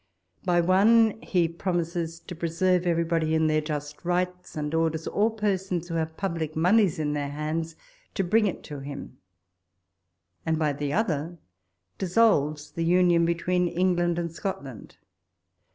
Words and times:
By 0.45 0.61
one, 0.61 1.21
he 1.21 1.47
promises 1.47 2.19
to 2.21 2.33
preserve 2.33 2.87
everybody 2.87 3.35
in 3.35 3.45
their 3.45 3.61
just 3.61 4.03
rights; 4.03 4.57
and 4.57 4.73
orders 4.73 5.05
all 5.05 5.29
persons 5.29 5.87
who 5.89 5.93
have 5.93 6.17
public 6.17 6.55
monies 6.55 6.97
in 6.97 7.13
their 7.13 7.29
hands 7.29 7.75
to 8.15 8.23
bring 8.23 8.47
it 8.47 8.63
to 8.63 8.79
him; 8.79 9.19
and 10.43 10.57
by 10.57 10.73
the 10.73 10.91
other 10.91 11.37
dissolves 11.99 12.71
the 12.71 12.83
union 12.83 13.25
between 13.25 13.67
England 13.67 14.17
and 14.17 14.31
Scotland. 14.33 14.97